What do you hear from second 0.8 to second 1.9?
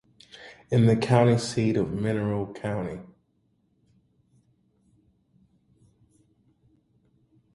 is the county seat